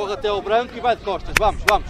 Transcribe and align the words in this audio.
corre 0.00 0.14
até 0.14 0.28
ao 0.28 0.40
branco 0.40 0.72
e 0.74 0.80
vai 0.80 0.96
de 0.96 1.02
costas. 1.02 1.34
Vamos, 1.38 1.62
vamos. 1.68 1.88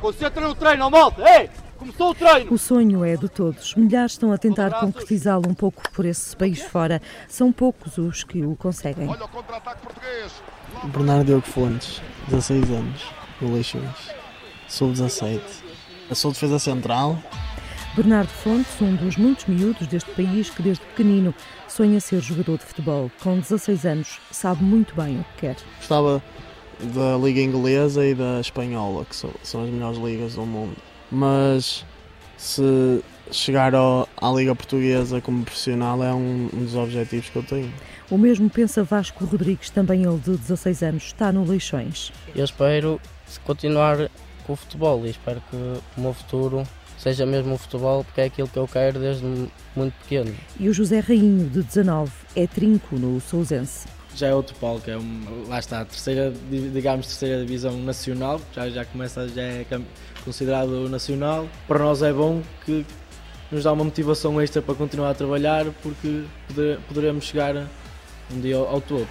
Concentra 0.00 0.46
no 0.46 0.54
treino, 0.54 0.88
malta. 0.88 1.22
Ei, 1.28 1.50
começou 1.76 2.10
o 2.10 2.14
treino. 2.14 2.52
O 2.52 2.58
sonho 2.58 3.04
é 3.04 3.16
de 3.16 3.28
todos. 3.28 3.74
Milhares 3.74 4.12
estão 4.12 4.30
a 4.30 4.38
tentar 4.38 4.70
concretizá-lo 4.78 5.48
um 5.48 5.54
pouco 5.54 5.82
por 5.90 6.04
esse 6.04 6.36
país 6.36 6.62
fora. 6.62 7.02
São 7.28 7.50
poucos 7.50 7.98
os 7.98 8.22
que 8.22 8.44
o 8.44 8.54
conseguem. 8.54 9.08
Olha 9.08 9.24
o 9.24 9.28
contra-ataque 9.28 9.82
português. 9.82 10.32
Bernardo 10.84 11.24
Diogo 11.24 11.46
Fontes, 11.46 12.00
16 12.28 12.70
anos, 12.70 13.02
no 13.40 13.54
Leixões. 13.54 14.10
Sou 14.68 14.90
17. 14.90 15.42
Eu 16.08 16.14
sou 16.14 16.30
defesa 16.30 16.58
central. 16.58 17.18
Bernardo 17.96 18.28
Fontes, 18.28 18.80
um 18.80 18.94
dos 18.94 19.16
muitos 19.16 19.46
miúdos 19.46 19.86
deste 19.86 20.10
país 20.10 20.50
que 20.50 20.62
desde 20.62 20.84
pequenino 20.84 21.34
sonha 21.68 22.00
ser 22.00 22.20
jogador 22.20 22.58
de 22.58 22.64
futebol. 22.64 23.10
Com 23.22 23.38
16 23.38 23.86
anos, 23.86 24.20
sabe 24.30 24.62
muito 24.62 24.94
bem 24.94 25.20
o 25.20 25.24
que 25.24 25.40
quer. 25.40 25.56
Gostava 25.78 26.22
da 26.94 27.16
Liga 27.16 27.40
Inglesa 27.40 28.04
e 28.06 28.14
da 28.14 28.40
Espanhola, 28.40 29.04
que 29.04 29.14
são, 29.16 29.30
são 29.42 29.62
as 29.64 29.70
melhores 29.70 29.98
ligas 29.98 30.34
do 30.34 30.44
mundo. 30.46 30.76
Mas 31.10 31.84
se 32.36 33.00
chegar 33.30 33.74
ao- 33.74 34.08
à 34.20 34.30
Liga 34.32 34.54
Portuguesa 34.54 35.20
como 35.20 35.44
profissional 35.44 36.02
é 36.02 36.12
um, 36.12 36.48
um 36.52 36.64
dos 36.64 36.74
objetivos 36.74 37.28
que 37.30 37.36
eu 37.36 37.42
tenho. 37.42 37.72
O 38.10 38.18
mesmo 38.18 38.50
pensa 38.50 38.84
Vasco 38.84 39.24
Rodrigues, 39.24 39.70
também 39.70 40.02
ele 40.04 40.18
de 40.18 40.36
16 40.36 40.82
anos, 40.82 41.02
está 41.04 41.32
no 41.32 41.44
Leixões. 41.44 42.12
Eu 42.34 42.44
espero 42.44 43.00
continuar 43.44 44.10
com 44.46 44.52
o 44.52 44.56
futebol 44.56 45.06
e 45.06 45.10
espero 45.10 45.42
que 45.50 45.56
o 45.56 46.00
meu 46.00 46.12
futuro 46.12 46.64
seja 46.98 47.24
mesmo 47.24 47.54
o 47.54 47.58
futebol, 47.58 48.04
porque 48.04 48.20
é 48.20 48.24
aquilo 48.24 48.46
que 48.48 48.58
eu 48.58 48.68
quero 48.68 48.98
desde 49.00 49.24
muito 49.74 49.94
pequeno. 50.02 50.34
E 50.60 50.68
o 50.68 50.74
José 50.74 51.00
Rainho, 51.00 51.48
de 51.48 51.62
19, 51.62 52.12
é 52.36 52.46
trinco 52.46 52.96
no 52.96 53.20
Sousense. 53.20 53.86
Já 54.16 54.28
é 54.28 54.34
outro 54.34 54.54
palco, 54.56 54.88
é 54.90 54.96
um, 54.96 55.46
lá 55.48 55.58
está, 55.58 55.80
a 55.80 55.84
terceira, 55.84 56.32
di- 56.50 56.70
digamos, 56.70 57.06
terceira 57.06 57.40
divisão 57.44 57.76
nacional, 57.78 58.40
já, 58.54 58.68
já 58.70 58.84
começa, 58.84 59.28
já 59.28 59.42
é 59.42 59.66
considerado 60.24 60.88
nacional. 60.88 61.48
Para 61.66 61.78
nós 61.80 62.02
é 62.02 62.12
bom 62.12 62.42
que 62.64 62.84
nos 63.50 63.64
dá 63.64 63.72
uma 63.72 63.84
motivação 63.84 64.40
extra 64.40 64.62
para 64.62 64.74
continuar 64.74 65.10
a 65.10 65.14
trabalhar, 65.14 65.66
porque 65.82 66.24
poder- 66.48 66.78
poderemos 66.88 67.24
chegar 67.24 67.56
um 68.32 68.40
dia 68.40 68.56
ao, 68.56 68.66
ao 68.68 68.80
topo. 68.80 69.06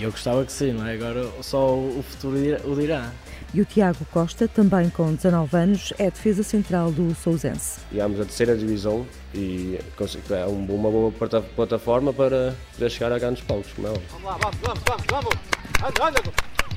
Eu 0.00 0.10
gostava 0.10 0.44
que 0.44 0.52
sim, 0.52 0.72
não 0.72 0.86
é? 0.86 0.94
Agora 0.94 1.26
só 1.42 1.74
o 1.74 2.04
futuro 2.08 2.36
o 2.64 2.74
dirá. 2.74 3.10
E 3.56 3.60
o 3.62 3.64
Tiago 3.64 4.04
Costa, 4.12 4.46
também 4.46 4.90
com 4.90 5.14
19 5.14 5.56
anos, 5.56 5.90
é 5.98 6.10
defesa 6.10 6.42
central 6.42 6.92
do 6.92 7.14
Sousense. 7.14 7.80
digamos, 7.90 8.20
a 8.20 8.24
terceira 8.24 8.54
divisão 8.54 9.06
e 9.34 9.78
é 10.30 10.46
um- 10.46 10.66
uma 10.74 10.90
boa 10.90 11.10
plata- 11.10 11.40
plataforma 11.40 12.12
para 12.12 12.54
poder 12.74 12.90
chegar 12.90 13.10
a 13.12 13.18
grandes 13.18 13.42
palcos, 13.44 13.72
como 13.72 13.86
é 13.86 13.90
óbvio. 13.92 14.06
Vamos 14.10 14.26
lá, 14.26 14.36
vamos, 14.36 14.58
vamos, 14.60 14.82
vamos, 14.86 15.04
vamos. 15.10 15.34
Anda, 15.82 16.06
anda. 16.20 16.32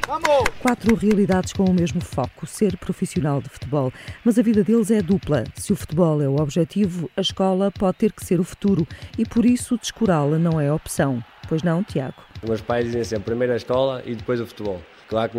Vamos. 0.08 0.50
Quatro 0.62 0.96
realidades 0.96 1.52
com 1.52 1.66
o 1.66 1.74
mesmo 1.74 2.00
foco, 2.00 2.48
ser 2.48 2.78
profissional 2.78 3.42
de 3.42 3.50
futebol. 3.50 3.92
Mas 4.24 4.40
a 4.40 4.42
vida 4.42 4.64
deles 4.64 4.90
é 4.90 5.02
dupla. 5.02 5.44
Se 5.58 5.74
o 5.74 5.76
futebol 5.76 6.22
é 6.22 6.30
o 6.30 6.38
objetivo, 6.40 7.12
a 7.18 7.20
escola 7.20 7.70
pode 7.78 7.98
ter 7.98 8.14
que 8.14 8.24
ser 8.26 8.40
o 8.40 8.44
futuro 8.46 8.88
e 9.18 9.26
por 9.26 9.46
isso 9.46 9.78
descurá-la 9.78 10.40
não 10.40 10.62
é 10.62 10.72
opção. 10.72 11.22
Pois 11.50 11.62
não, 11.62 11.84
Tiago? 11.84 12.16
Os 12.42 12.48
meus 12.48 12.62
pais 12.62 12.86
dizem 12.86 13.04
sempre 13.04 13.26
primeiro 13.26 13.52
a 13.52 13.58
escola 13.58 14.02
e 14.06 14.16
depois 14.16 14.40
o 14.40 14.48
futebol. 14.48 14.82
Claro 15.10 15.30
que 15.30 15.38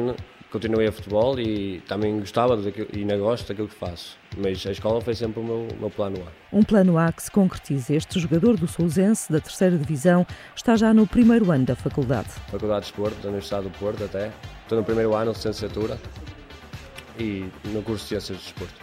continuei 0.51 0.89
a 0.89 0.93
futebol 0.93 1.39
e 1.39 1.81
também 1.87 2.19
gostava 2.19 2.57
daquilo, 2.57 2.89
e 2.93 3.01
ainda 3.01 3.17
gosto 3.17 3.49
daquilo 3.49 3.69
que 3.69 3.75
faço, 3.75 4.19
mas 4.37 4.67
a 4.67 4.73
escola 4.73 5.01
foi 5.01 5.15
sempre 5.15 5.41
o 5.41 5.45
meu, 5.45 5.69
o 5.73 5.77
meu 5.79 5.91
plano 5.91 6.23
A. 6.27 6.57
Um 6.57 6.63
plano 6.63 6.99
A 6.99 7.13
que 7.13 7.23
se 7.23 7.31
concretiza. 7.31 7.95
Este 7.95 8.19
jogador 8.19 8.57
do 8.57 8.67
Sousense, 8.67 9.33
da 9.33 9.41
terceira 9.41 9.79
divisão, 9.79 10.27
está 10.55 10.77
já 10.77 10.93
no 10.93 11.07
primeiro 11.07 11.51
ano 11.51 11.65
da 11.65 11.77
faculdade. 11.77 12.29
Faculdade 12.51 12.87
de 12.87 12.93
Desporto, 12.93 13.17
da 13.23 13.29
Universidade 13.29 13.65
do 13.65 13.79
Porto 13.79 14.05
até. 14.05 14.33
Estou 14.63 14.79
no 14.79 14.85
primeiro 14.85 15.15
ano 15.15 15.33
de 15.33 15.39
licenciatura 15.39 15.99
e 17.19 17.49
no 17.67 17.83
curso 17.83 18.05
de 18.05 18.09
Ciências 18.09 18.39
de 18.39 18.45
Desporto. 18.45 18.75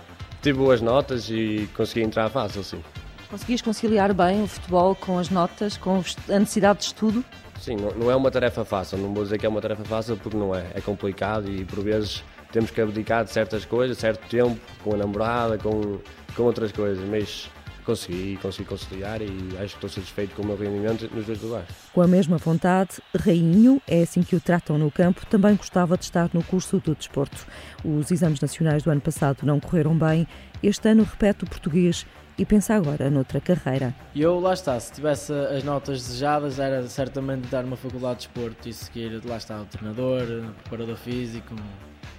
Tive 0.41 0.59
boas 0.59 0.81
notas 0.81 1.29
e 1.29 1.69
consegui 1.75 2.01
entrar 2.01 2.29
fácil, 2.29 2.63
sim. 2.63 2.81
Conseguias 3.29 3.61
conciliar 3.61 4.13
bem 4.13 4.43
o 4.43 4.47
futebol 4.47 4.95
com 4.95 5.19
as 5.19 5.29
notas, 5.29 5.75
com 5.75 6.01
a 6.29 6.39
necessidade 6.39 6.79
de 6.79 6.85
estudo? 6.85 7.25
Sim, 7.61 7.75
não, 7.75 7.91
não 7.91 8.11
é 8.11 8.15
uma 8.15 8.31
tarefa 8.31 8.63
fácil, 8.63 8.97
não 8.97 9.13
vou 9.13 9.23
dizer 9.23 9.37
que 9.37 9.45
é 9.45 9.49
uma 9.49 9.61
tarefa 9.61 9.83
fácil 9.83 10.17
porque 10.17 10.37
não 10.37 10.55
é. 10.55 10.65
É 10.73 10.81
complicado 10.81 11.49
e 11.49 11.65
por 11.65 11.83
vezes 11.83 12.23
temos 12.51 12.71
que 12.71 12.79
abdicar 12.79 13.23
de 13.23 13.31
certas 13.31 13.65
coisas, 13.65 13.97
certo 13.97 14.27
tempo, 14.29 14.59
com 14.83 14.93
a 14.93 14.97
namorada, 14.97 15.57
com, 15.57 15.99
com 16.35 16.43
outras 16.43 16.71
coisas, 16.71 17.03
mas 17.09 17.49
consegui, 17.87 18.37
consegui 18.41 18.67
conciliar 18.67 19.21
e 19.21 19.27
acho 19.53 19.77
que 19.77 19.85
estou 19.85 19.89
satisfeito 19.89 20.35
com 20.35 20.41
o 20.41 20.45
meu 20.45 20.57
rendimento 20.57 21.09
nos 21.13 21.25
dois 21.25 21.41
lugares. 21.41 21.69
Com 21.93 22.01
a 22.01 22.07
mesma 22.07 22.37
vontade, 22.37 23.01
Rainho, 23.15 23.81
é 23.87 24.01
assim 24.01 24.23
que 24.23 24.35
o 24.35 24.41
tratam 24.41 24.77
no 24.77 24.91
campo, 24.91 25.25
também 25.25 25.55
gostava 25.55 25.97
de 25.97 26.03
estar 26.03 26.29
no 26.33 26.43
curso 26.43 26.79
do 26.79 26.93
desporto. 26.93 27.47
Os 27.85 28.11
exames 28.11 28.41
nacionais 28.41 28.83
do 28.83 28.91
ano 28.91 28.99
passado 28.99 29.39
não 29.43 29.59
correram 29.59 29.97
bem, 29.97 30.27
este 30.61 30.89
ano 30.89 31.03
repete 31.03 31.45
o 31.45 31.47
português 31.47 32.05
e 32.37 32.45
pensa 32.45 32.75
agora 32.75 33.09
noutra 33.09 33.39
carreira. 33.41 33.93
Eu, 34.15 34.39
lá 34.39 34.53
está, 34.53 34.79
se 34.79 34.91
tivesse 34.93 35.33
as 35.33 35.63
notas 35.63 36.01
desejadas, 36.05 36.59
era 36.59 36.85
certamente 36.87 37.47
dar 37.47 37.65
uma 37.65 37.75
faculdade 37.75 38.19
de 38.21 38.27
desporto 38.27 38.69
e 38.69 38.73
seguir, 38.73 39.21
lá 39.25 39.37
está, 39.37 39.59
o 39.61 39.65
treinador, 39.65 40.23
preparador 40.63 40.95
físico, 40.97 41.55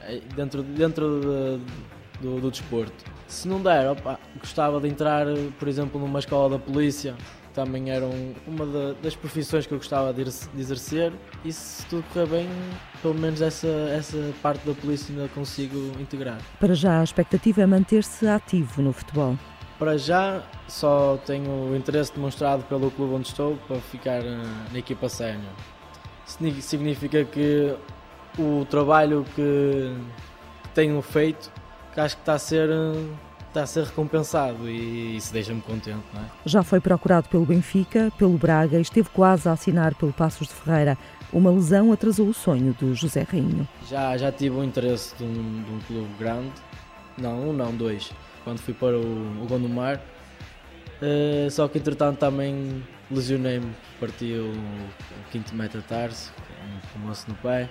eh, 0.03 0.21
dentro, 0.35 0.63
dentro 0.63 1.21
de- 1.21 2.19
do, 2.21 2.41
do 2.41 2.51
desporto. 2.51 3.05
Se 3.29 3.47
não 3.47 3.63
der, 3.63 3.89
opa, 3.91 4.19
gostava 4.39 4.81
de 4.81 4.89
entrar, 4.89 5.27
por 5.59 5.69
exemplo, 5.69 6.01
numa 6.01 6.19
escola 6.19 6.51
da 6.51 6.59
polícia, 6.59 7.15
também 7.55 7.91
era 7.91 8.05
um- 8.05 8.35
uma 8.47 8.67
da- 8.67 8.95
das 9.03 9.15
profissões 9.17 9.67
que 9.67 9.75
eu 9.75 9.79
gostava 9.79 10.13
de 10.13 10.23
exercer- 10.23 10.51
de 10.55 10.61
exercer 10.61 11.13
e 11.45 11.53
se 11.53 11.85
tudo 11.87 12.05
correr 12.13 12.27
bem, 12.27 12.49
pelo 13.03 13.15
menos 13.15 13.41
essa, 13.41 13.67
essa 13.69 14.17
parte 14.43 14.67
da 14.67 14.75
polícia 14.75 15.13
ainda 15.15 15.29
consigo 15.29 15.77
integrar. 16.01 16.39
Para 16.61 16.75
já, 16.75 17.01
a 17.01 17.05
expectativa 17.05 17.63
é 17.63 17.67
manter-se 17.67 18.27
ativo 18.27 18.83
no 18.83 18.93
futebol. 18.93 19.37
Para 19.79 19.97
já, 19.97 20.43
só 20.67 21.19
tenho 21.25 21.51
o 21.71 21.77
interesse 21.77 22.13
demonstrado 22.13 22.65
pelo 22.65 22.91
clube 22.91 23.15
onde 23.15 23.29
estou 23.29 23.57
para 23.69 23.77
ficar 23.79 24.21
eh, 24.25 24.37
na 24.73 24.79
equipa 24.79 25.09
sénior. 25.09 25.53
Signi- 26.27 26.61
Significa 26.61 27.25
que 27.25 27.75
o 28.39 28.65
trabalho 28.69 29.25
que, 29.37 29.93
que 30.63 30.69
tenho 30.75 31.01
feito, 31.01 31.51
que 31.95 32.01
acho 32.01 32.17
que 32.17 32.23
está 32.23 32.35
a 32.35 32.39
ser, 32.41 32.69
está 33.47 33.63
a 33.63 33.67
ser 33.67 33.85
recompensado 33.85 34.69
e 34.69 35.17
isso 35.17 35.33
deixa-me 35.33 35.61
contente, 35.63 36.03
é? 36.17 36.21
Já 36.45 36.65
foi 36.65 36.81
procurado 36.81 37.29
pelo 37.29 37.47
Benfica, 37.47 38.13
pelo 38.19 38.37
Braga 38.37 38.79
e 38.79 38.83
esteve 38.83 39.09
quase 39.11 39.49
a 39.49 39.53
assinar 39.53 39.95
pelo 39.95 40.13
Passos 40.13 40.49
de 40.49 40.55
Ferreira. 40.55 40.99
Uma 41.33 41.51
lesão 41.53 41.93
atrasou 41.93 42.27
o 42.27 42.35
sonho 42.35 42.75
do 42.81 42.95
José 42.97 43.25
Rainho. 43.31 43.69
Já, 43.89 44.17
já 44.17 44.33
tive 44.33 44.57
o 44.57 44.65
interesse 44.65 45.15
de 45.17 45.23
um, 45.25 45.63
de 45.63 45.71
um 45.73 45.79
clube 45.87 46.09
grande, 46.19 46.51
não, 47.17 47.51
um 47.51 47.53
não, 47.53 47.73
dois, 47.75 48.11
quando 48.49 48.61
fui 48.61 48.73
para 48.73 48.97
o, 48.97 49.43
o 49.43 49.47
Gondomar, 49.47 50.01
Eh, 51.01 51.47
só 51.49 51.69
que 51.69 51.79
entretanto 51.79 52.19
também 52.19 52.83
lesionei-me, 53.09 53.73
parti 54.01 54.33
o, 54.33 54.51
o 54.51 55.31
quinto 55.31 55.55
metatarso, 55.55 56.33
um 56.67 56.81
fumoço 56.89 57.25
no 57.29 57.37
pé, 57.37 57.71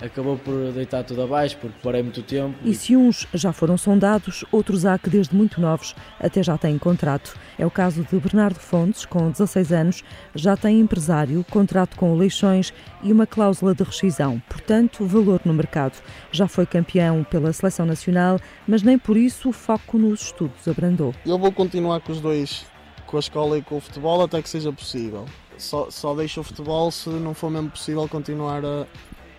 acabou 0.00 0.36
por 0.36 0.72
deitar 0.72 1.04
tudo 1.04 1.22
abaixo 1.22 1.56
porque 1.58 1.76
parei 1.82 2.02
muito 2.02 2.22
tempo. 2.22 2.56
E 2.64 2.74
se 2.74 2.96
uns 2.96 3.26
já 3.32 3.52
foram 3.52 3.76
sondados, 3.76 4.44
outros 4.52 4.84
há 4.84 4.98
que 4.98 5.10
desde 5.10 5.34
muito 5.34 5.60
novos 5.60 5.94
até 6.20 6.42
já 6.42 6.56
têm 6.58 6.78
contrato. 6.78 7.34
É 7.58 7.64
o 7.64 7.70
caso 7.70 8.04
de 8.04 8.18
Bernardo 8.18 8.58
Fontes, 8.58 9.04
com 9.04 9.30
16 9.30 9.72
anos, 9.72 10.04
já 10.34 10.56
tem 10.56 10.80
empresário, 10.80 11.44
contrato 11.50 11.96
com 11.96 12.12
o 12.12 12.16
Leixões 12.16 12.72
e 13.02 13.12
uma 13.12 13.26
cláusula 13.26 13.74
de 13.74 13.82
rescisão, 13.82 14.42
portanto, 14.48 15.04
valor 15.06 15.40
no 15.44 15.54
mercado. 15.54 16.00
Já 16.30 16.46
foi 16.46 16.66
campeão 16.66 17.24
pela 17.24 17.52
seleção 17.52 17.86
nacional, 17.86 18.38
mas 18.66 18.82
nem 18.82 18.98
por 18.98 19.16
isso 19.16 19.48
o 19.48 19.52
foco 19.52 19.98
nos 19.98 20.22
estudos 20.22 20.66
abrandou. 20.68 21.14
Eu 21.24 21.38
vou 21.38 21.52
continuar 21.52 22.00
com 22.00 22.12
os 22.12 22.20
dois, 22.20 22.66
com 23.06 23.16
a 23.16 23.20
escola 23.20 23.58
e 23.58 23.62
com 23.62 23.76
o 23.76 23.80
futebol, 23.80 24.22
até 24.22 24.42
que 24.42 24.48
seja 24.48 24.72
possível. 24.72 25.24
Só, 25.58 25.90
só 25.90 26.14
deixo 26.14 26.40
o 26.40 26.44
futebol 26.44 26.90
se 26.90 27.08
não 27.08 27.32
for 27.32 27.50
mesmo 27.50 27.70
possível 27.70 28.06
continuar 28.06 28.62
a, 28.62 28.86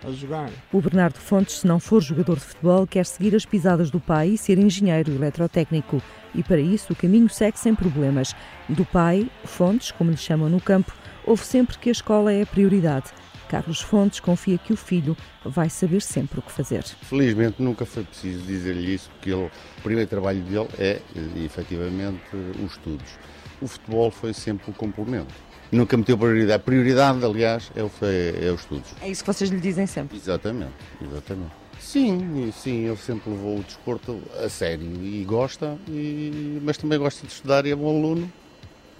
a 0.05 0.11
jogar. 0.11 0.49
O 0.71 0.81
Bernardo 0.81 1.17
Fontes, 1.19 1.59
se 1.59 1.67
não 1.67 1.79
for 1.79 2.01
jogador 2.01 2.35
de 2.35 2.45
futebol, 2.45 2.85
quer 2.85 3.05
seguir 3.05 3.35
as 3.35 3.45
pisadas 3.45 3.89
do 3.89 3.99
pai 3.99 4.29
e 4.29 4.37
ser 4.37 4.57
engenheiro 4.57 5.11
eletrotécnico. 5.11 6.01
E 6.35 6.43
para 6.43 6.59
isso 6.59 6.93
o 6.93 6.95
caminho 6.95 7.29
segue 7.29 7.59
sem 7.59 7.73
problemas. 7.73 8.35
Do 8.69 8.85
pai, 8.85 9.29
Fontes, 9.43 9.91
como 9.91 10.11
lhe 10.11 10.17
chamam 10.17 10.49
no 10.49 10.61
campo, 10.61 10.93
ouve 11.25 11.45
sempre 11.45 11.77
que 11.77 11.89
a 11.89 11.91
escola 11.91 12.31
é 12.31 12.43
a 12.43 12.45
prioridade. 12.45 13.11
Carlos 13.47 13.81
Fontes 13.81 14.19
confia 14.19 14.57
que 14.57 14.73
o 14.73 14.77
filho 14.77 15.15
vai 15.45 15.69
saber 15.69 16.01
sempre 16.01 16.39
o 16.39 16.41
que 16.41 16.51
fazer. 16.51 16.83
Felizmente 16.83 17.61
nunca 17.61 17.85
foi 17.85 18.03
preciso 18.03 18.43
dizer-lhe 18.45 18.93
isso, 18.93 19.09
porque 19.11 19.31
ele, 19.31 19.45
o 19.45 19.81
primeiro 19.81 20.09
trabalho 20.09 20.41
dele 20.41 20.67
é, 20.77 21.01
efetivamente, 21.43 22.21
os 22.63 22.73
estudos. 22.73 23.17
O 23.61 23.67
futebol 23.67 24.11
foi 24.11 24.33
sempre 24.33 24.69
o 24.69 24.73
complemento. 24.73 25.33
Nunca 25.71 25.97
meteu 25.97 26.17
prioridade. 26.17 26.53
A 26.53 26.59
prioridade, 26.59 27.23
aliás, 27.25 27.71
é, 27.75 27.83
o, 27.83 27.91
é, 28.01 28.47
é 28.47 28.51
os 28.51 28.61
estudos. 28.61 28.89
É 29.01 29.09
isso 29.09 29.23
que 29.23 29.33
vocês 29.33 29.49
lhe 29.49 29.59
dizem 29.59 29.85
sempre. 29.85 30.17
Exatamente, 30.17 30.73
exatamente. 31.01 31.51
Sim, 31.79 32.51
sim, 32.51 32.85
ele 32.85 32.97
sempre 32.97 33.29
levou 33.29 33.59
o 33.59 33.63
desporto 33.63 34.21
a 34.43 34.49
sério 34.49 34.85
e 35.01 35.23
gosta, 35.23 35.77
e, 35.87 36.59
mas 36.61 36.77
também 36.77 36.97
gosta 36.97 37.25
de 37.25 37.31
estudar 37.31 37.65
e 37.65 37.71
é 37.71 37.75
bom 37.75 37.89
aluno. 37.97 38.31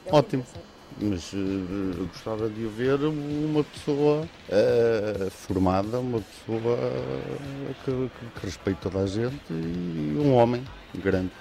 Ótimo. 0.10 0.46
mas 1.02 1.34
uh, 1.34 2.08
gostava 2.14 2.50
de 2.50 2.66
o 2.66 2.70
ver 2.70 3.00
uma 3.04 3.64
pessoa 3.64 4.26
uh, 4.48 5.30
formada, 5.32 6.00
uma 6.00 6.22
pessoa 6.22 6.78
que, 7.84 7.92
que, 7.92 8.40
que 8.40 8.46
respeite 8.46 8.80
toda 8.80 9.00
a 9.00 9.08
gente 9.08 9.36
e 9.50 10.18
um 10.18 10.34
homem 10.34 10.64
grande. 10.96 11.32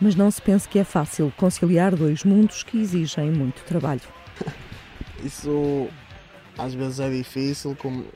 Mas 0.00 0.14
não 0.14 0.30
se 0.30 0.40
pense 0.40 0.68
que 0.68 0.78
é 0.78 0.84
fácil 0.84 1.32
conciliar 1.36 1.94
dois 1.94 2.24
mundos 2.24 2.62
que 2.62 2.78
exigem 2.78 3.30
muito 3.30 3.62
trabalho. 3.64 4.00
Isso 5.24 5.88
às 6.58 6.74
vezes 6.74 7.00
é 7.00 7.10
difícil, 7.10 7.76
como 7.76 8.06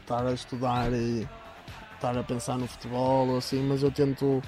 estar 0.00 0.26
a 0.26 0.32
estudar 0.32 0.92
e 0.92 1.28
estar 1.94 2.16
a 2.16 2.22
pensar 2.22 2.56
no 2.56 2.66
futebol 2.66 3.28
ou 3.28 3.38
assim, 3.38 3.62
mas 3.62 3.82
eu 3.82 3.90
tento, 3.90 4.42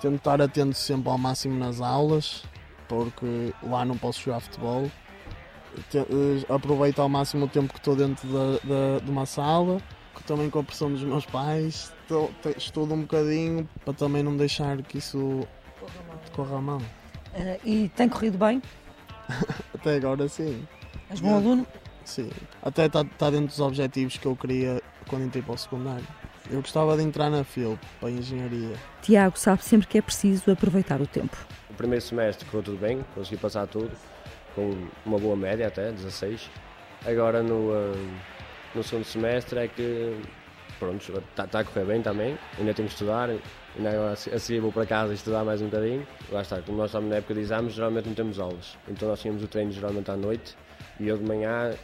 tento 0.00 0.16
estar 0.16 0.40
atento 0.42 0.74
sempre 0.74 1.08
ao 1.08 1.16
máximo 1.16 1.58
nas 1.58 1.80
aulas, 1.80 2.44
porque 2.88 3.54
lá 3.62 3.84
não 3.84 3.96
posso 3.96 4.22
jogar 4.22 4.40
futebol. 4.40 4.90
Eh, 5.94 6.52
aproveito 6.52 6.98
ao 6.98 7.08
máximo 7.08 7.46
o 7.46 7.48
tempo 7.48 7.72
que 7.72 7.78
estou 7.78 7.94
dentro 7.94 8.28
da, 8.28 8.58
da, 8.64 8.98
de 9.04 9.10
uma 9.10 9.24
sala, 9.24 9.80
que 10.16 10.22
também 10.24 10.50
com 10.50 10.58
a 10.58 10.64
pressão 10.64 10.90
dos 10.90 11.02
meus 11.04 11.24
pais, 11.24 11.94
estou, 12.02 12.30
estudo 12.56 12.94
um 12.94 13.02
bocadinho 13.02 13.68
para 13.84 13.94
também 13.94 14.22
não 14.22 14.36
deixar 14.36 14.82
que 14.82 14.98
isso 14.98 15.46
corra 16.32 16.60
mal. 16.60 16.78
Uh, 16.78 17.60
e 17.64 17.88
tem 17.90 18.08
corrido 18.08 18.36
bem? 18.36 18.60
Até 19.72 19.96
agora 19.96 20.28
sim. 20.28 20.66
És 21.10 21.18
bom 21.18 21.34
aluno? 21.34 21.66
Sim. 22.04 22.30
Até 22.62 22.86
está 22.86 23.04
tá 23.04 23.30
dentro 23.30 23.48
dos 23.48 23.58
objetivos 23.58 24.16
que 24.16 24.26
eu 24.26 24.36
queria 24.36 24.80
quando 25.08 25.24
entrei 25.24 25.42
para 25.42 25.54
o 25.54 25.58
secundário. 25.58 26.06
Eu 26.48 26.60
gostava 26.60 26.96
de 26.96 27.02
entrar 27.02 27.28
na 27.28 27.42
FIL, 27.42 27.78
para 27.98 28.08
a 28.08 28.12
engenharia. 28.12 28.76
Tiago 29.02 29.36
sabe 29.36 29.64
sempre 29.64 29.88
que 29.88 29.98
é 29.98 30.02
preciso 30.02 30.50
aproveitar 30.50 31.00
o 31.00 31.06
tempo. 31.06 31.36
O 31.68 31.74
primeiro 31.74 32.04
semestre 32.04 32.46
correu 32.46 32.62
tudo 32.62 32.78
bem, 32.78 33.04
consegui 33.14 33.36
passar 33.36 33.66
tudo, 33.66 33.90
com 34.54 34.72
uma 35.04 35.18
boa 35.18 35.36
média 35.36 35.66
até, 35.66 35.90
16. 35.90 36.48
Agora 37.04 37.42
no, 37.42 37.70
uh, 37.70 38.10
no 38.74 38.82
segundo 38.82 39.04
semestre 39.04 39.58
é 39.60 39.68
que 39.68 40.16
pronto, 40.78 41.12
está 41.18 41.46
tá 41.46 41.60
a 41.60 41.64
correr 41.64 41.84
bem 41.84 42.02
também, 42.02 42.38
ainda 42.58 42.72
tenho 42.72 42.88
que 42.88 42.94
estudar, 42.94 43.28
ainda 43.76 43.90
agora 43.90 44.12
a 44.12 44.38
seguir 44.38 44.60
vou 44.60 44.72
para 44.72 44.86
casa 44.86 45.12
estudar 45.12 45.44
mais 45.44 45.60
um 45.60 45.66
bocadinho. 45.66 46.06
Lá 46.30 46.42
está, 46.42 46.62
como 46.62 46.78
nós 46.78 46.86
estamos 46.86 47.10
na 47.10 47.16
época 47.16 47.34
de 47.34 47.40
exames, 47.40 47.74
geralmente 47.74 48.06
não 48.06 48.14
temos 48.14 48.38
aulas. 48.38 48.78
Então 48.88 49.08
nós 49.08 49.20
tínhamos 49.20 49.42
o 49.42 49.48
treino 49.48 49.72
geralmente 49.72 50.10
à 50.10 50.16
noite 50.16 50.56
e 51.00 51.08
eu 51.08 51.16
de 51.16 51.24
manhã 51.24 51.74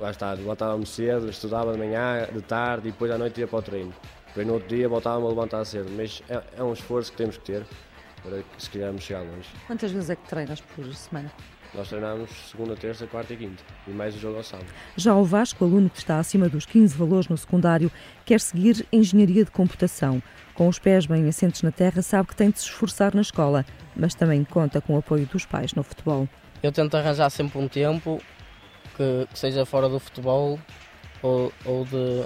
lá 0.00 0.10
está, 0.10 0.32
levantava-me 0.32 0.86
cedo, 0.86 1.28
estudava 1.28 1.72
de 1.72 1.78
manhã, 1.78 2.26
de 2.32 2.40
tarde 2.40 2.88
e 2.88 2.90
depois 2.90 3.10
à 3.10 3.18
noite 3.18 3.40
ia 3.40 3.46
para 3.46 3.58
o 3.58 3.62
treino. 3.62 3.94
Depois 4.28 4.46
no 4.46 4.54
outro 4.54 4.68
dia 4.68 4.88
voltava-me 4.88 5.26
a 5.26 5.28
levantar 5.28 5.64
cedo, 5.64 5.90
mas 5.94 6.22
é, 6.28 6.42
é, 6.56 6.62
um 6.62 6.72
esforço 6.72 7.12
que 7.12 7.18
temos 7.18 7.36
que 7.36 7.44
ter 7.44 7.66
para 8.22 8.38
que 8.38 8.62
se 8.62 8.70
quisermos 8.70 9.02
chegar 9.02 9.20
longe. 9.20 9.48
Quantas 9.66 9.92
vezes 9.92 10.10
é 10.10 10.16
que 10.16 10.26
treinas 10.26 10.60
por 10.60 10.92
semana? 10.94 11.30
Nós 11.74 11.88
treinamos 11.88 12.30
segunda, 12.50 12.74
terça, 12.74 13.06
quarta 13.06 13.32
e 13.32 13.36
quinta 13.36 13.62
e 13.86 13.90
mais 13.90 14.14
o 14.14 14.18
jogo 14.18 14.38
ao 14.38 14.42
sábado. 14.42 14.66
Já 14.96 15.14
o 15.14 15.24
Vasco, 15.24 15.64
aluno 15.64 15.88
que 15.88 15.98
está 15.98 16.18
acima 16.18 16.48
dos 16.48 16.66
15 16.66 16.96
valores 16.96 17.28
no 17.28 17.36
secundário, 17.36 17.90
quer 18.24 18.40
seguir 18.40 18.86
Engenharia 18.92 19.44
de 19.44 19.50
Computação. 19.50 20.22
Com 20.54 20.68
os 20.68 20.78
pés 20.78 21.06
bem 21.06 21.26
assentos 21.28 21.62
na 21.62 21.70
terra, 21.70 22.02
sabe 22.02 22.28
que 22.28 22.36
tem 22.36 22.50
de 22.50 22.58
se 22.58 22.66
esforçar 22.66 23.14
na 23.14 23.22
escola, 23.22 23.64
mas 23.96 24.14
também 24.14 24.44
conta 24.44 24.80
com 24.80 24.94
o 24.94 24.98
apoio 24.98 25.26
dos 25.26 25.46
pais 25.46 25.72
no 25.72 25.82
futebol. 25.82 26.28
Eu 26.62 26.70
tento 26.70 26.94
arranjar 26.94 27.30
sempre 27.30 27.58
um 27.58 27.66
tempo 27.66 28.20
que, 28.96 29.26
que 29.32 29.38
seja 29.38 29.64
fora 29.64 29.88
do 29.88 29.98
futebol 29.98 30.58
ou, 31.22 31.52
ou 31.64 31.84
de, 31.84 32.24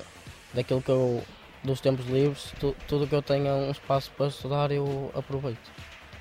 daquilo 0.55 0.83
que 0.83 0.91
eu 0.91 1.23
dos 1.67 1.81
tempos 1.81 2.07
livres, 2.07 2.53
tu, 2.61 2.75
tudo 2.87 3.07
que 3.07 3.15
eu 3.15 3.21
tenha 3.21 3.53
um 3.53 3.71
espaço 3.71 4.11
para 4.17 4.29
estudar 4.29 4.71
eu 4.71 5.11
aproveito. 5.15 5.71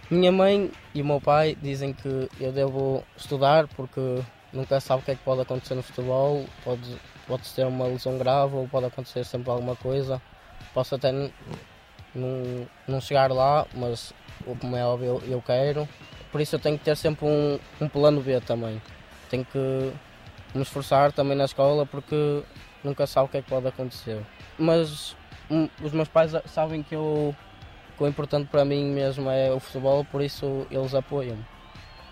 Minha 0.10 0.32
mãe 0.32 0.72
e 0.94 1.02
o 1.02 1.06
meu 1.06 1.22
pai 1.22 1.56
dizem 1.62 1.94
que 1.94 2.30
eu 2.40 2.52
devo 2.52 3.04
estudar 3.16 3.68
porque 3.70 4.22
nunca 4.52 4.80
sabe 4.80 5.02
o 5.02 5.06
que 5.06 5.12
é 5.12 5.16
que 5.16 5.24
pode 5.24 5.42
acontecer 5.42 5.76
no 5.76 5.84
futebol, 5.84 6.46
pode, 6.64 6.98
pode 7.28 7.48
ser 7.48 7.66
uma 7.66 7.86
lesão 7.86 8.18
grave 8.18 8.56
ou 8.56 8.68
pode 8.68 8.88
acontecer 8.88 9.24
sempre 9.24 9.50
alguma 9.50 9.76
coisa. 9.76 10.22
Posso 10.74 10.96
até 10.96 11.12
não, 11.12 12.68
não 12.88 13.02
chegar 13.02 13.32
lá, 13.32 13.66
mas 13.74 14.14
como 14.60 14.76
é 14.76 14.86
óbvio 14.86 15.22
eu, 15.26 15.34
eu 15.34 15.42
quero. 15.42 15.88
Por 16.32 16.42
isso 16.42 16.56
eu 16.56 16.60
tenho 16.60 16.78
que 16.78 16.86
ter 16.86 16.96
sempre 16.98 17.26
um, 17.26 17.60
um 17.80 17.88
plano 17.88 18.22
B 18.22 18.40
também. 18.42 18.82
Tenho 19.30 19.46
que 19.46 19.92
me 20.56 20.62
esforçar 20.62 21.12
também 21.12 21.38
na 21.38 21.46
escola 21.46 21.86
porque 21.86 22.44
nunca 22.84 23.06
sabe 23.06 23.28
o 23.28 23.30
que 23.30 23.38
é 23.38 23.42
que 23.42 23.50
pode 23.50 23.68
acontecer. 23.68 24.26
Mas 24.58 25.16
um, 25.50 25.68
os 25.84 25.92
meus 25.92 26.08
pais 26.08 26.32
sabem 26.46 26.82
que, 26.82 26.96
eu, 26.96 27.36
que 27.98 28.04
o 28.04 28.08
importante 28.08 28.48
para 28.50 28.64
mim 28.64 28.86
mesmo 28.92 29.30
é 29.30 29.52
o 29.52 29.60
futebol, 29.60 30.06
por 30.06 30.22
isso 30.22 30.66
eles 30.72 30.96
apoiam-me 30.96 31.46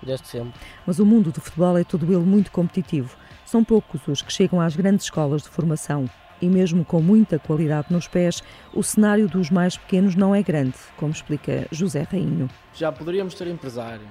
desde 0.03 0.27
sempre. 0.27 0.59
Mas 0.85 0.99
o 0.99 1.05
mundo 1.05 1.31
do 1.31 1.39
futebol 1.39 1.77
é 1.77 1.83
todo 1.83 2.05
ele 2.05 2.23
muito 2.23 2.51
competitivo. 2.51 3.15
São 3.45 3.63
poucos 3.63 4.07
os 4.07 4.21
que 4.21 4.31
chegam 4.31 4.59
às 4.59 4.75
grandes 4.75 5.05
escolas 5.05 5.43
de 5.43 5.49
formação. 5.49 6.09
E 6.41 6.47
mesmo 6.47 6.83
com 6.83 7.01
muita 7.01 7.39
qualidade 7.39 7.87
nos 7.89 8.07
pés, 8.07 8.43
o 8.73 8.83
cenário 8.83 9.29
dos 9.29 9.49
mais 9.49 9.77
pequenos 9.77 10.15
não 10.15 10.35
é 10.35 10.43
grande, 10.43 10.75
como 10.97 11.13
explica 11.13 11.67
José 11.71 12.05
Rainho. 12.11 12.49
Já 12.73 12.91
poderíamos 12.91 13.33
ter 13.35 13.47
empresário, 13.47 14.05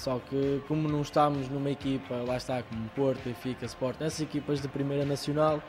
só 0.00 0.18
que 0.18 0.62
como 0.66 0.88
não 0.88 1.02
estamos 1.02 1.50
numa 1.50 1.70
equipa, 1.70 2.14
lá 2.26 2.38
está 2.38 2.62
como 2.62 2.88
Porto, 2.90 3.22
Benfica, 3.22 3.66
Sport, 3.66 4.00
essas 4.00 4.22
equipas 4.22 4.62
de 4.62 4.66
primeira 4.66 5.04
nacional, 5.04 5.62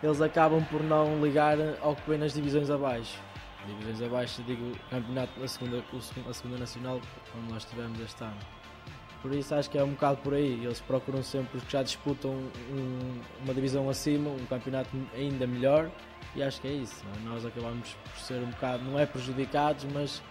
eles 0.00 0.20
acabam 0.20 0.64
por 0.66 0.80
não 0.80 1.20
ligar 1.20 1.56
ao 1.80 1.96
que 1.96 2.08
vem 2.08 2.18
nas 2.18 2.32
divisões 2.34 2.70
abaixo. 2.70 3.20
Divisões 3.66 4.00
abaixo, 4.02 4.42
digo, 4.44 4.76
campeonato, 4.88 5.42
a 5.42 5.48
segunda, 5.48 5.82
a 6.28 6.32
segunda 6.32 6.58
nacional, 6.58 7.00
como 7.32 7.50
nós 7.50 7.64
tivemos 7.64 7.98
este 7.98 8.22
ano. 8.22 8.38
Por 9.20 9.34
isso 9.34 9.52
acho 9.54 9.68
que 9.68 9.78
é 9.78 9.82
um 9.82 9.90
bocado 9.90 10.18
por 10.18 10.34
aí. 10.34 10.64
Eles 10.64 10.80
procuram 10.80 11.22
sempre 11.22 11.56
os 11.56 11.64
que 11.64 11.72
já 11.72 11.82
disputam 11.82 12.30
um, 12.30 13.20
uma 13.42 13.54
divisão 13.54 13.88
acima, 13.88 14.30
um 14.30 14.46
campeonato 14.46 14.90
ainda 15.14 15.48
melhor. 15.48 15.90
E 16.36 16.42
acho 16.42 16.60
que 16.60 16.68
é 16.68 16.72
isso. 16.72 17.02
Nós 17.24 17.44
acabamos 17.44 17.96
por 18.04 18.18
ser 18.20 18.40
um 18.42 18.50
bocado, 18.50 18.84
não 18.84 19.00
é 19.00 19.06
prejudicados, 19.06 19.84
mas 19.92 20.22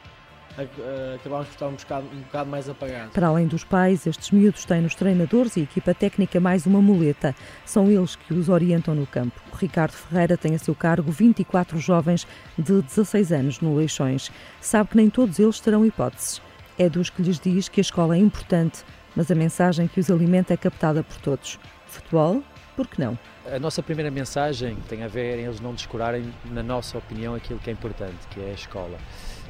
acabámos 1.16 1.48
por 1.48 1.54
estar 1.54 1.68
um 1.68 1.76
bocado, 1.76 2.08
um 2.14 2.22
bocado 2.22 2.50
mais 2.50 2.70
apagados. 2.70 3.14
Para 3.14 3.28
além 3.28 3.48
dos 3.48 3.64
pais, 3.64 4.06
estes 4.06 4.32
miúdos 4.32 4.66
têm 4.66 4.82
nos 4.82 4.96
treinadores 4.96 5.58
e 5.58 5.62
equipa 5.62 5.94
técnica 5.94 6.40
mais 6.40 6.66
uma 6.66 6.82
muleta. 6.82 7.36
São 7.66 7.90
eles 7.90 8.16
que 8.16 8.34
os 8.34 8.50
orientam 8.50 8.94
no 8.94 9.08
campo. 9.08 9.40
O 9.52 9.56
Ricardo 9.56 9.94
Ferreira 9.94 10.38
tem 10.38 10.56
a 10.56 10.60
seu 10.60 10.76
cargo 10.76 11.12
24 11.12 11.78
jovens 11.80 12.28
de 12.58 12.82
16 12.82 13.32
anos 13.32 13.60
no 13.60 13.76
Leixões. 13.76 14.32
Sabe 14.62 14.90
que 14.90 14.98
nem 14.98 15.10
todos 15.10 15.40
eles 15.40 15.60
terão 15.60 15.86
hipóteses. 15.86 16.42
É 16.78 16.90
dos 16.90 17.10
que 17.10 17.22
lhes 17.22 17.40
diz 17.40 17.70
que 17.70 17.80
a 17.80 17.82
escola 17.82 18.16
é 18.16 18.20
importante, 18.20 18.84
mas 19.16 19.30
a 19.30 19.36
mensagem 19.36 19.88
que 19.88 20.00
os 20.00 20.10
alimenta 20.10 20.54
é 20.54 20.58
captada 20.58 21.04
por 21.04 21.18
todos. 21.18 21.60
Futebol, 21.86 22.44
por 22.76 22.88
que 22.88 23.00
não? 23.00 23.18
A 23.52 23.60
nossa 23.60 23.84
primeira 23.84 24.10
mensagem 24.10 24.76
tem 24.88 25.04
a 25.04 25.08
ver 25.08 25.38
em 25.38 25.44
eles 25.44 25.60
não 25.60 25.74
descurarem, 25.74 26.34
na 26.46 26.64
nossa 26.64 26.98
opinião, 26.98 27.36
aquilo 27.36 27.60
que 27.60 27.70
é 27.70 27.74
importante, 27.74 28.16
que 28.32 28.40
é 28.40 28.52
a 28.52 28.54
escola. 28.54 28.98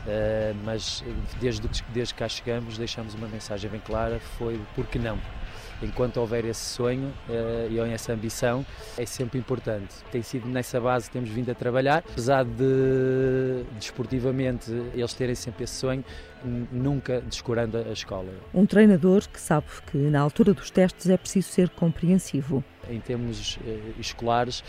Uh, 0.04 0.54
mas 0.66 1.04
desde, 1.40 1.68
desde 1.94 2.14
que 2.14 2.20
cá 2.20 2.28
chegamos 2.28 2.78
deixamos 2.78 3.14
uma 3.14 3.28
mensagem 3.28 3.70
bem 3.70 3.80
clara, 3.80 4.20
foi 4.38 4.60
por 4.76 4.86
que 4.88 5.00
não? 5.00 5.18
Enquanto 5.82 6.18
houver 6.18 6.46
esse 6.46 6.62
sonho 6.62 7.12
uh, 7.28 7.72
e 7.72 7.80
essa 7.94 8.14
ambição, 8.14 8.66
é 8.98 9.06
sempre 9.06 9.40
importante. 9.40 9.96
Tem 10.12 10.22
sido 10.22 10.48
nessa 10.48 10.80
base 10.80 11.08
que 11.08 11.14
temos 11.14 11.30
vindo 11.30 11.50
a 11.52 11.56
trabalhar, 11.56 12.04
apesar 12.10 12.46
de 12.46 13.64
desportivamente 13.78 14.72
eles 14.94 15.14
terem 15.14 15.36
sempre 15.36 15.64
esse 15.66 15.76
sonho, 15.76 16.04
nunca 16.72 17.22
descurando 17.22 17.78
a 17.78 17.92
escola. 17.92 18.30
Um 18.54 18.66
treinador 18.66 19.28
que 19.28 19.40
sabe 19.40 19.68
que 19.90 19.98
na 19.98 20.20
altura 20.20 20.54
dos 20.54 20.70
testes 20.70 21.10
é 21.10 21.18
preciso 21.18 21.50
ser 21.50 21.70
compreensivo. 21.70 22.64
Em 22.90 23.00
termos 23.00 23.58
uh, 23.58 24.00
escolares, 24.00 24.64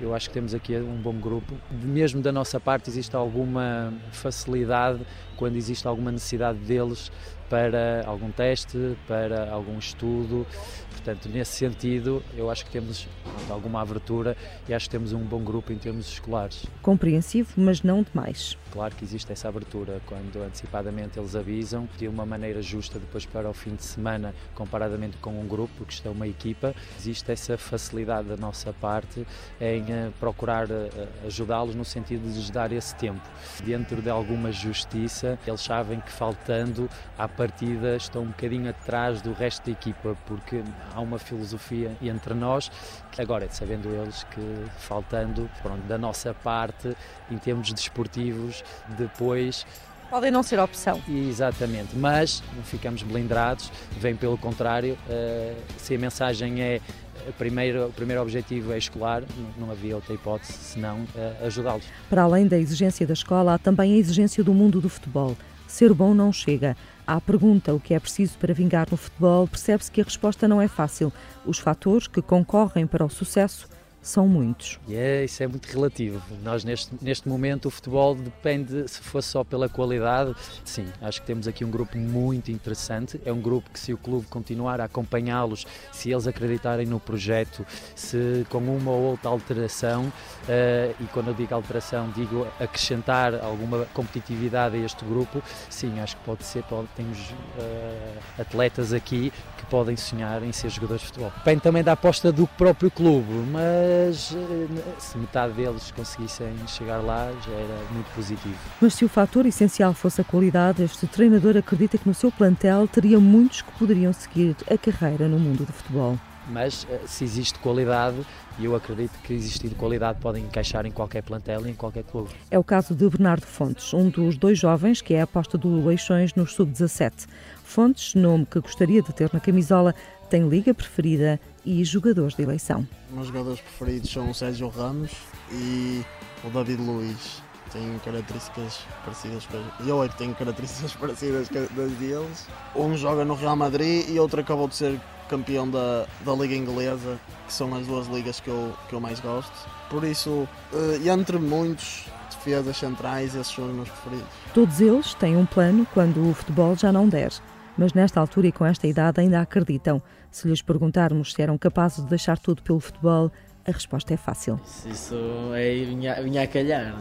eu 0.00 0.14
acho 0.14 0.28
que 0.28 0.34
temos 0.34 0.54
aqui 0.54 0.76
um 0.76 0.96
bom 0.96 1.14
grupo. 1.14 1.54
Mesmo 1.70 2.20
da 2.20 2.30
nossa 2.30 2.60
parte, 2.60 2.90
existe 2.90 3.16
alguma 3.16 3.92
facilidade 4.12 5.00
quando 5.36 5.56
existe 5.56 5.86
alguma 5.86 6.10
necessidade 6.10 6.58
deles 6.58 7.10
para 7.48 8.04
algum 8.06 8.30
teste, 8.30 8.96
para 9.06 9.50
algum 9.50 9.78
estudo. 9.78 10.46
Portanto, 10.90 11.28
nesse 11.28 11.52
sentido, 11.52 12.22
eu 12.36 12.50
acho 12.50 12.64
que 12.64 12.70
temos 12.70 13.06
alguma 13.48 13.80
abertura 13.80 14.36
e 14.68 14.74
acho 14.74 14.86
que 14.86 14.90
temos 14.90 15.12
um 15.12 15.20
bom 15.20 15.40
grupo 15.40 15.72
em 15.72 15.78
termos 15.78 16.08
escolares. 16.08 16.66
Compreensivo, 16.82 17.52
mas 17.56 17.82
não 17.82 18.02
demais. 18.02 18.56
Claro 18.72 18.94
que 18.94 19.04
existe 19.04 19.32
essa 19.32 19.48
abertura 19.48 20.00
quando 20.06 20.42
antecipadamente 20.42 21.18
eles 21.18 21.36
avisam 21.36 21.88
de 21.96 22.08
uma 22.08 22.26
maneira 22.26 22.60
justa 22.60 22.98
depois 22.98 23.24
para 23.24 23.48
o 23.48 23.54
fim 23.54 23.74
de 23.74 23.84
semana, 23.84 24.34
comparadamente 24.54 25.16
com 25.18 25.30
um 25.30 25.46
grupo, 25.46 25.84
que 25.84 25.92
está 25.92 26.10
uma 26.10 26.26
equipa. 26.26 26.74
Existe 26.98 27.30
essa 27.30 27.56
facilidade 27.56 28.28
da 28.28 28.36
nossa 28.36 28.72
parte 28.72 29.26
em 29.60 29.84
eh, 29.88 30.10
procurar 30.18 30.68
eh, 30.70 30.90
ajudá-los 31.26 31.74
no 31.74 31.84
sentido 31.84 32.28
de 32.28 32.36
lhes 32.36 32.50
dar 32.50 32.72
esse 32.72 32.94
tempo. 32.96 33.22
Dentro 33.64 34.02
de 34.02 34.10
alguma 34.10 34.50
justiça, 34.50 35.25
eles 35.46 35.60
sabem 35.60 36.00
que 36.00 36.10
faltando 36.10 36.88
à 37.18 37.26
partida 37.26 37.96
estão 37.96 38.22
um 38.22 38.28
bocadinho 38.28 38.70
atrás 38.70 39.20
do 39.20 39.32
resto 39.32 39.66
da 39.66 39.72
equipa, 39.72 40.16
porque 40.26 40.62
há 40.94 41.00
uma 41.00 41.18
filosofia 41.18 41.96
entre 42.00 42.34
nós. 42.34 42.70
Agora, 43.18 43.48
sabendo 43.50 43.88
eles 43.88 44.24
que 44.24 44.64
faltando 44.78 45.48
pronto, 45.62 45.82
da 45.86 45.96
nossa 45.96 46.34
parte, 46.34 46.94
em 47.30 47.38
termos 47.38 47.72
desportivos, 47.72 48.62
depois 48.96 49.66
Podem 50.10 50.30
não 50.30 50.42
ser 50.42 50.60
opção. 50.60 51.02
Exatamente, 51.08 51.96
mas 51.96 52.42
não 52.54 52.62
ficamos 52.62 53.02
blindados, 53.02 53.72
vem 53.98 54.14
pelo 54.14 54.38
contrário, 54.38 54.96
uh, 55.08 55.62
se 55.78 55.96
a 55.96 55.98
mensagem 55.98 56.62
é 56.62 56.80
o 57.28 57.32
primeiro, 57.32 57.86
o 57.86 57.92
primeiro 57.92 58.22
objetivo 58.22 58.72
é 58.72 58.78
escolar, 58.78 59.22
não, 59.58 59.70
havia 59.70 59.94
outra 59.94 60.14
hipótese 60.14 60.52
senão 60.52 61.00
uh, 61.00 61.46
ajudá-los. 61.46 61.84
Para 62.08 62.22
além 62.22 62.46
da 62.46 62.58
exigência 62.58 63.06
da 63.06 63.12
escola, 63.12 63.54
há 63.54 63.58
também 63.58 63.94
a 63.94 63.96
exigência 63.96 64.42
do 64.42 64.54
mundo 64.54 64.80
do 64.80 64.88
futebol. 64.88 65.36
Ser 65.66 65.92
bom 65.92 66.14
não 66.14 66.32
chega. 66.32 66.76
À 67.06 67.20
pergunta 67.20 67.74
o 67.74 67.80
que 67.80 67.94
é 67.94 68.00
preciso 68.00 68.36
para 68.38 68.54
vingar 68.54 68.88
no 68.90 68.96
futebol, 68.96 69.46
percebe-se 69.46 69.90
que 69.90 70.00
a 70.00 70.04
resposta 70.04 70.48
não 70.48 70.60
é 70.60 70.68
fácil. 70.68 71.12
Os 71.44 71.58
fatores 71.58 72.06
que 72.06 72.22
concorrem 72.22 72.86
para 72.86 73.04
o 73.04 73.10
sucesso 73.10 73.68
são 74.06 74.28
muitos. 74.28 74.78
E 74.86 74.94
é, 74.94 75.24
isso 75.24 75.42
é 75.42 75.46
muito 75.48 75.66
relativo. 75.66 76.22
Nós, 76.42 76.62
neste, 76.64 76.92
neste 77.02 77.28
momento, 77.28 77.66
o 77.66 77.70
futebol 77.70 78.14
depende, 78.14 78.86
se 78.88 79.00
fosse 79.00 79.28
só 79.28 79.42
pela 79.42 79.68
qualidade, 79.68 80.34
sim, 80.64 80.86
acho 81.02 81.20
que 81.20 81.26
temos 81.26 81.48
aqui 81.48 81.64
um 81.64 81.70
grupo 81.70 81.98
muito 81.98 82.50
interessante. 82.52 83.20
É 83.24 83.32
um 83.32 83.40
grupo 83.40 83.68
que, 83.70 83.80
se 83.80 83.92
o 83.92 83.98
clube 83.98 84.26
continuar 84.28 84.80
a 84.80 84.84
acompanhá-los, 84.84 85.66
se 85.92 86.10
eles 86.10 86.26
acreditarem 86.26 86.86
no 86.86 87.00
projeto, 87.00 87.66
se 87.96 88.46
com 88.48 88.58
uma 88.58 88.90
ou 88.92 89.02
outra 89.02 89.28
alteração, 89.28 90.04
uh, 90.04 90.94
e 91.00 91.04
quando 91.12 91.28
eu 91.28 91.34
digo 91.34 91.52
alteração, 91.54 92.08
digo 92.10 92.46
acrescentar 92.60 93.34
alguma 93.34 93.86
competitividade 93.86 94.76
a 94.76 94.78
este 94.78 95.04
grupo, 95.04 95.42
sim, 95.68 95.98
acho 95.98 96.16
que 96.16 96.24
pode 96.24 96.44
ser, 96.44 96.62
pode, 96.64 96.86
temos 96.96 97.18
uh, 97.18 98.40
atletas 98.40 98.92
aqui 98.92 99.32
que 99.58 99.66
podem 99.66 99.96
sonhar 99.96 100.42
em 100.44 100.52
ser 100.52 100.68
jogadores 100.70 101.02
de 101.02 101.08
futebol. 101.08 101.32
Depende 101.38 101.60
também 101.60 101.82
da 101.82 101.92
aposta 101.92 102.30
do 102.30 102.46
próprio 102.46 102.90
clube, 102.90 103.32
mas 103.50 103.95
mas 103.96 104.34
eh, 104.34 104.94
se 104.98 105.16
metade 105.18 105.52
deles 105.54 105.90
conseguissem 105.90 106.54
chegar 106.66 106.98
lá 106.98 107.32
já 107.44 107.52
era 107.52 107.92
muito 107.92 108.06
positivo. 108.14 108.56
Mas 108.80 108.94
se 108.94 109.04
o 109.04 109.08
fator 109.08 109.46
essencial 109.46 109.94
fosse 109.94 110.20
a 110.20 110.24
qualidade, 110.24 110.82
este 110.82 111.06
treinador 111.06 111.56
acredita 111.56 111.96
que 111.96 112.06
no 112.06 112.14
seu 112.14 112.30
plantel 112.30 112.86
teria 112.86 113.18
muitos 113.18 113.62
que 113.62 113.72
poderiam 113.72 114.12
seguir 114.12 114.56
a 114.70 114.76
carreira 114.76 115.28
no 115.28 115.38
mundo 115.38 115.64
do 115.64 115.72
futebol. 115.72 116.18
Mas 116.48 116.86
eh, 116.90 117.00
se 117.06 117.24
existe 117.24 117.58
qualidade, 117.58 118.16
e 118.58 118.64
eu 118.64 118.74
acredito 118.74 119.18
que 119.24 119.32
existindo 119.32 119.74
qualidade 119.74 120.18
podem 120.20 120.44
encaixar 120.44 120.86
em 120.86 120.92
qualquer 120.92 121.22
plantel 121.22 121.66
e 121.66 121.70
em 121.70 121.74
qualquer 121.74 122.04
clube. 122.04 122.30
É 122.50 122.58
o 122.58 122.64
caso 122.64 122.94
de 122.94 123.08
Bernardo 123.08 123.46
Fontes, 123.46 123.92
um 123.92 124.08
dos 124.08 124.36
dois 124.36 124.58
jovens 124.58 125.00
que 125.00 125.14
é 125.14 125.20
a 125.20 125.24
aposta 125.24 125.58
do 125.58 125.84
Leixões 125.84 126.34
no 126.34 126.46
Sub-17. 126.46 127.26
Fontes, 127.64 128.14
nome 128.14 128.46
que 128.46 128.60
gostaria 128.60 129.02
de 129.02 129.12
ter 129.12 129.30
na 129.32 129.40
camisola, 129.40 129.94
tem 130.30 130.48
liga 130.48 130.72
preferida 130.72 131.40
e 131.66 131.84
jogadores 131.84 132.34
de 132.34 132.44
eleição. 132.44 132.86
Os 133.08 133.14
meus 133.14 133.26
jogadores 133.26 133.60
preferidos 133.60 134.10
são 134.10 134.30
o 134.30 134.34
Sérgio 134.34 134.68
Ramos 134.68 135.10
e 135.50 136.02
o 136.44 136.50
David 136.50 136.80
Luiz. 136.80 137.42
Têm 137.72 137.98
características 138.04 138.78
parecidas 139.04 139.44
com 139.46 139.84
Eu 139.84 140.02
é 140.02 140.08
que 140.08 140.16
tenho 140.16 140.34
características 140.36 140.94
parecidas 140.96 141.48
com 141.48 141.58
as 141.58 141.92
deles. 141.92 142.46
Um 142.76 142.96
joga 142.96 143.24
no 143.24 143.34
Real 143.34 143.56
Madrid 143.56 144.08
e 144.08 144.18
outro 144.20 144.40
acabou 144.40 144.68
de 144.68 144.76
ser 144.76 145.00
campeão 145.28 145.68
da, 145.68 146.06
da 146.24 146.32
Liga 146.32 146.54
Inglesa, 146.54 147.18
que 147.44 147.52
são 147.52 147.74
as 147.74 147.84
duas 147.84 148.06
ligas 148.06 148.38
que 148.38 148.48
eu, 148.48 148.72
que 148.88 148.94
eu 148.94 149.00
mais 149.00 149.18
gosto. 149.18 149.52
Por 149.90 150.04
isso, 150.04 150.30
uh, 150.30 151.08
entre 151.10 151.38
muitos 151.38 152.04
defesas 152.30 152.76
centrais, 152.76 153.34
esses 153.34 153.52
são 153.52 153.66
os 153.66 153.74
meus 153.74 153.88
preferidos. 153.88 154.28
Todos 154.54 154.80
eles 154.80 155.14
têm 155.14 155.36
um 155.36 155.44
plano 155.44 155.84
quando 155.92 156.30
o 156.30 156.32
futebol 156.32 156.76
já 156.76 156.92
não 156.92 157.08
der 157.08 157.32
mas 157.76 157.92
nesta 157.92 158.20
altura 158.20 158.48
e 158.48 158.52
com 158.52 158.64
esta 158.64 158.86
idade 158.86 159.20
ainda 159.20 159.40
acreditam. 159.40 160.00
Se 160.30 160.48
lhes 160.48 160.62
perguntarmos 160.62 161.32
se 161.32 161.42
eram 161.42 161.56
capazes 161.56 162.02
de 162.04 162.10
deixar 162.10 162.38
tudo 162.38 162.62
pelo 162.62 162.80
futebol, 162.80 163.30
a 163.66 163.70
resposta 163.70 164.14
é 164.14 164.16
fácil. 164.16 164.60
Isso 164.86 165.16
é, 165.54 165.72
vinha, 165.84 166.22
vinha 166.22 166.42
a 166.42 166.46
calhar. 166.46 166.94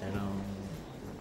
Era 0.00 0.22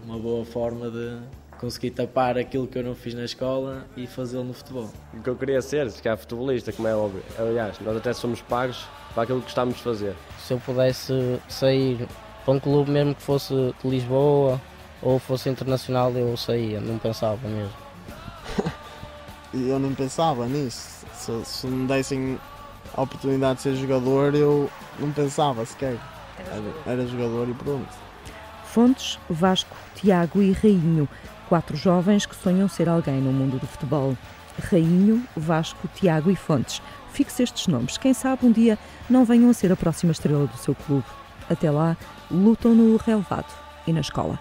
uma 0.06 0.18
boa 0.18 0.46
forma 0.46 0.90
de 0.90 1.20
conseguir 1.60 1.92
tapar 1.92 2.38
aquilo 2.38 2.68
que 2.68 2.78
eu 2.78 2.84
não 2.84 2.96
fiz 2.96 3.14
na 3.14 3.26
escola 3.26 3.86
e 3.98 4.08
fazê-lo 4.08 4.44
no 4.44 4.54
futebol. 4.54 4.90
O 5.14 5.22
que 5.22 5.30
eu 5.30 5.36
queria 5.36 5.62
ser, 5.62 5.90
ficar 5.90 6.18
futebolista, 6.18 6.72
como 6.72 6.88
é 6.88 6.96
óbvio. 6.96 7.24
Aliás, 7.38 7.80
nós 7.80 7.98
até 7.98 8.14
somos 8.14 8.42
pagos 8.42 8.86
para 9.14 9.24
aquilo 9.24 9.40
que 9.40 9.46
gostamos 9.46 9.76
de 9.76 9.84
fazer. 9.84 10.16
Se 10.40 10.54
eu 10.54 10.60
pudesse 10.60 11.40
sair 11.50 12.08
para 12.44 12.54
um 12.54 12.60
clube 12.60 12.92
mesmo 12.92 13.16
que 13.16 13.22
fosse 13.22 13.54
de 13.54 13.90
Lisboa 13.90 14.62
ou 15.02 15.20
fosse 15.20 15.50
internacional, 15.50 16.12
eu 16.12 16.36
saía, 16.38 16.80
não 16.80 16.98
pensava 16.98 17.48
mesmo. 17.48 17.74
E 19.54 19.68
eu 19.70 19.80
nem 19.80 19.94
pensava 19.94 20.46
nisso. 20.46 21.05
Se, 21.26 21.44
se 21.44 21.68
me 21.68 21.88
dessem 21.88 22.40
a 22.94 23.02
oportunidade 23.02 23.56
de 23.56 23.62
ser 23.64 23.76
jogador, 23.76 24.36
eu 24.36 24.70
não 25.00 25.12
pensava 25.12 25.66
sequer. 25.66 25.98
Era, 26.38 26.94
era 26.94 27.08
jogador 27.08 27.50
e 27.50 27.54
pronto. 27.56 27.90
Fontes, 28.68 29.18
Vasco, 29.28 29.76
Tiago 29.96 30.40
e 30.40 30.52
Rainho, 30.52 31.10
quatro 31.50 31.76
jovens 31.76 32.28
que 32.28 32.36
sonham 32.36 32.68
ser 32.68 32.88
alguém 32.88 33.20
no 33.22 33.32
mundo 33.32 33.58
do 33.60 33.66
futebol. 33.66 34.16
Rainho, 34.70 35.24
Vasco, 35.36 35.88
Tiago 35.96 36.30
e 36.30 36.36
Fontes. 36.36 36.80
Fixe 37.12 37.42
estes 37.42 37.66
nomes. 37.68 37.98
Quem 37.98 38.14
sabe 38.14 38.46
um 38.46 38.52
dia 38.52 38.78
não 39.10 39.26
venham 39.26 39.50
a 39.50 39.54
ser 39.54 39.72
a 39.72 39.76
próxima 39.76 40.12
estrela 40.12 40.46
do 40.46 40.58
seu 40.58 40.76
clube. 40.76 41.06
Até 41.50 41.72
lá, 41.72 41.98
lutam 42.30 42.76
no 42.76 42.98
relevado 42.98 43.52
e 43.88 43.94
na 43.94 44.02
escola. 44.02 44.40